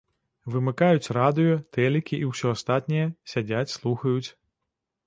Вымыкаюць 0.53 1.11
радыё, 1.17 1.53
тэлікі 1.79 2.15
і 2.23 2.33
ўсё 2.33 2.47
астатняе, 2.55 3.05
сядзяць 3.35 3.75
слухаюць. 3.79 4.29